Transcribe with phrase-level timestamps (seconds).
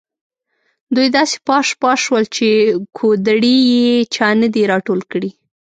[0.95, 2.47] دوی داسې پاش پاش شول چې
[2.97, 5.31] کودړي یې چا نه دي راټول کړي.